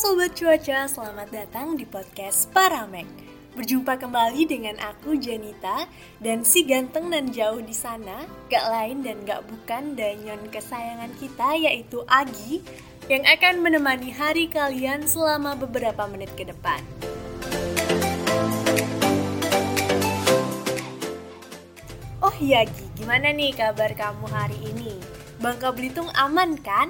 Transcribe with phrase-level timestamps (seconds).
[0.00, 3.04] Sobat Cuaca, selamat datang di podcast Paramek.
[3.52, 5.84] Berjumpa kembali dengan aku Janita
[6.24, 11.52] dan si ganteng dan jauh di sana, gak lain dan gak bukan danyon kesayangan kita
[11.52, 12.64] yaitu Agi
[13.12, 16.80] yang akan menemani hari kalian selama beberapa menit ke depan.
[22.24, 24.96] Oh iya Gi, gimana nih kabar kamu hari ini?
[25.44, 26.88] Bangka Belitung aman kan?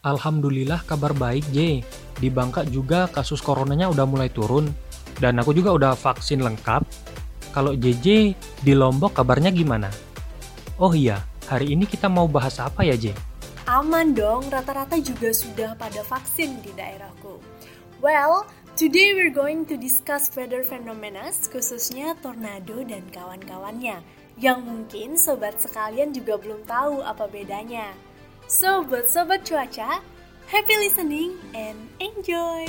[0.00, 1.84] Alhamdulillah kabar baik J.
[2.20, 4.68] Di Bangka juga kasus coronanya udah mulai turun.
[5.16, 6.84] Dan aku juga udah vaksin lengkap.
[7.50, 9.90] Kalau JJ di Lombok kabarnya gimana?
[10.80, 13.12] Oh iya, hari ini kita mau bahas apa ya J?
[13.68, 17.36] Aman dong, rata-rata juga sudah pada vaksin di daerahku.
[18.00, 18.48] Well,
[18.80, 24.00] today we're going to discuss weather phenomena, khususnya tornado dan kawan-kawannya,
[24.40, 27.92] yang mungkin sobat sekalian juga belum tahu apa bedanya.
[28.48, 30.00] So, buat sobat cuaca,
[30.50, 32.66] happy listening and enjoy!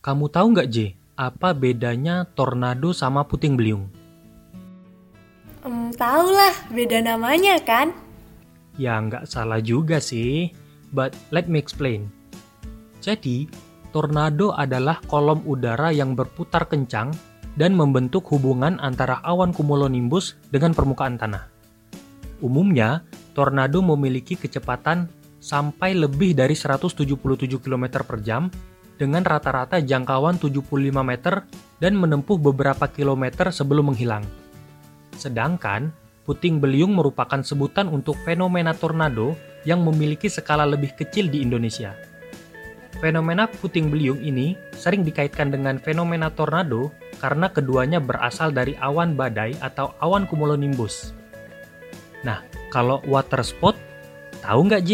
[0.00, 3.84] Kamu tahu nggak J, apa bedanya tornado sama puting beliung?
[5.60, 7.92] Hmm, tahulah, beda namanya kan?
[8.80, 10.48] Ya nggak salah juga sih,
[10.96, 12.08] but let me explain.
[13.04, 13.44] Jadi,
[13.92, 17.12] tornado adalah kolom udara yang berputar kencang
[17.58, 21.50] dan membentuk hubungan antara awan cumulonimbus dengan permukaan tanah.
[22.38, 23.02] Umumnya,
[23.34, 25.10] tornado memiliki kecepatan
[25.42, 27.18] sampai lebih dari 177
[27.58, 28.46] km per jam
[28.94, 30.62] dengan rata-rata jangkauan 75
[31.02, 31.42] meter
[31.82, 34.22] dan menempuh beberapa kilometer sebelum menghilang.
[35.18, 35.90] Sedangkan,
[36.26, 39.34] puting beliung merupakan sebutan untuk fenomena tornado
[39.66, 41.94] yang memiliki skala lebih kecil di Indonesia.
[42.98, 49.58] Fenomena puting beliung ini sering dikaitkan dengan fenomena tornado karena keduanya berasal dari awan badai
[49.58, 51.14] atau awan cumulonimbus.
[52.22, 53.74] Nah, kalau water spot,
[54.42, 54.92] tahu nggak J?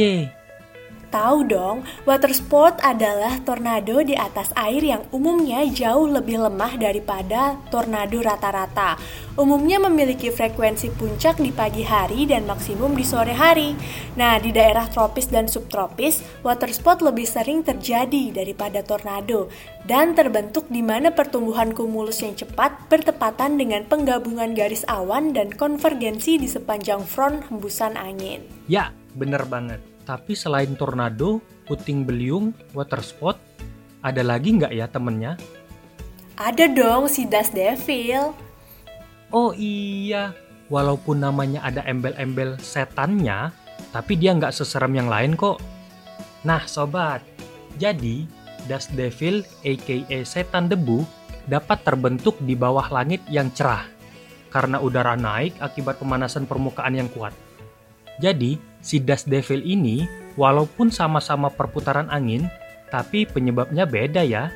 [1.14, 7.54] Tahu dong, water sport adalah tornado di atas air yang umumnya jauh lebih lemah daripada
[7.70, 8.98] tornado rata-rata.
[9.38, 13.78] Umumnya memiliki frekuensi puncak di pagi hari dan maksimum di sore hari.
[14.18, 19.46] Nah, di daerah tropis dan subtropis, water spot lebih sering terjadi daripada tornado
[19.86, 26.42] dan terbentuk di mana pertumbuhan kumulus yang cepat bertepatan dengan penggabungan garis awan dan konvergensi
[26.42, 28.42] di sepanjang front hembusan angin.
[28.66, 29.93] Ya, bener banget.
[30.04, 33.40] Tapi selain tornado, puting beliung, water spot,
[34.04, 35.40] ada lagi nggak ya temennya?
[36.36, 38.36] Ada dong si Dust Devil.
[39.32, 40.36] Oh iya,
[40.68, 43.48] walaupun namanya ada embel-embel setannya,
[43.96, 45.56] tapi dia nggak seserem yang lain kok.
[46.44, 47.24] Nah sobat,
[47.80, 48.28] jadi
[48.68, 51.04] Dust Devil aka setan debu
[51.48, 53.84] dapat terbentuk di bawah langit yang cerah
[54.48, 57.34] karena udara naik akibat pemanasan permukaan yang kuat.
[58.22, 60.04] Jadi, si dust devil ini
[60.36, 62.46] walaupun sama-sama perputaran angin,
[62.92, 64.52] tapi penyebabnya beda ya.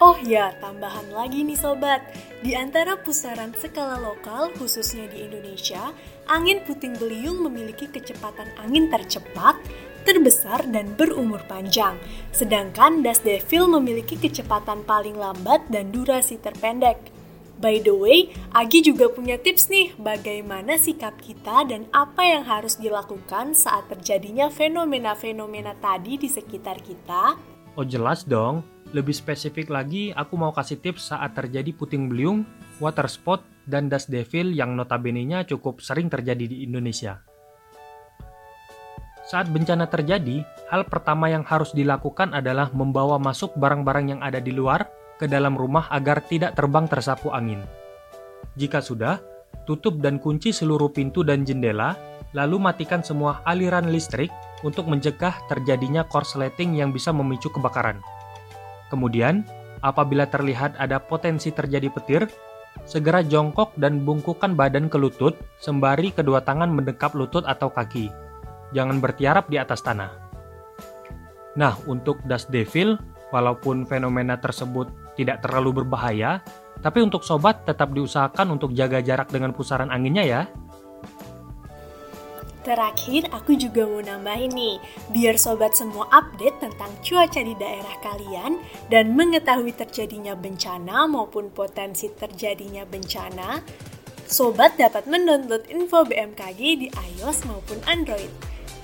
[0.00, 2.00] Oh ya, tambahan lagi nih sobat.
[2.40, 5.92] Di antara pusaran skala lokal, khususnya di Indonesia,
[6.24, 9.60] angin puting beliung memiliki kecepatan angin tercepat,
[10.08, 12.00] terbesar, dan berumur panjang.
[12.32, 17.19] Sedangkan dust devil memiliki kecepatan paling lambat dan durasi terpendek.
[17.60, 22.80] By the way, Agi juga punya tips nih bagaimana sikap kita dan apa yang harus
[22.80, 27.36] dilakukan saat terjadinya fenomena-fenomena tadi di sekitar kita.
[27.76, 28.64] Oh jelas dong,
[28.96, 32.48] lebih spesifik lagi aku mau kasih tips saat terjadi puting beliung,
[32.80, 37.20] water spot, dan dust devil yang notabene-nya cukup sering terjadi di Indonesia.
[39.28, 40.42] Saat bencana terjadi,
[40.72, 45.52] hal pertama yang harus dilakukan adalah membawa masuk barang-barang yang ada di luar ke dalam
[45.52, 47.60] rumah agar tidak terbang tersapu angin.
[48.56, 49.20] Jika sudah,
[49.68, 51.92] tutup dan kunci seluruh pintu dan jendela,
[52.32, 54.32] lalu matikan semua aliran listrik
[54.64, 58.00] untuk mencegah terjadinya korsleting yang bisa memicu kebakaran.
[58.88, 59.44] Kemudian,
[59.84, 62.24] apabila terlihat ada potensi terjadi petir,
[62.88, 68.08] segera jongkok dan bungkukan badan ke lutut sembari kedua tangan mendekap lutut atau kaki.
[68.72, 70.10] Jangan bertiarap di atas tanah.
[71.58, 72.94] Nah, untuk dust devil,
[73.34, 74.86] walaupun fenomena tersebut
[75.20, 76.40] tidak terlalu berbahaya,
[76.80, 80.42] tapi untuk sobat tetap diusahakan untuk jaga jarak dengan pusaran anginnya ya.
[82.60, 84.76] Terakhir, aku juga mau nambahin nih,
[85.16, 88.60] biar sobat semua update tentang cuaca di daerah kalian
[88.92, 93.64] dan mengetahui terjadinya bencana maupun potensi terjadinya bencana,
[94.28, 98.28] sobat dapat mendownload info BMKG di iOS maupun Android.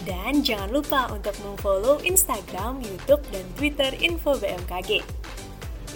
[0.08, 5.04] Dan jangan lupa untuk memfollow Instagram, YouTube, dan Twitter info BMKG.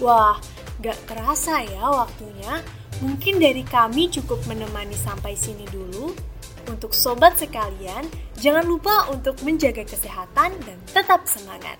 [0.01, 0.33] Wah,
[0.81, 2.57] gak kerasa ya waktunya.
[3.05, 6.09] Mungkin dari kami cukup menemani sampai sini dulu.
[6.65, 11.77] Untuk sobat sekalian, jangan lupa untuk menjaga kesehatan dan tetap semangat.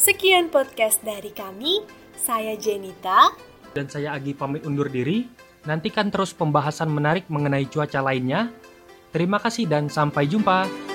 [0.00, 1.84] Sekian podcast dari kami.
[2.16, 3.36] Saya Jenita.
[3.76, 5.28] Dan saya Agi pamit undur diri.
[5.68, 8.48] Nantikan terus pembahasan menarik mengenai cuaca lainnya.
[9.12, 10.91] Terima kasih dan sampai jumpa.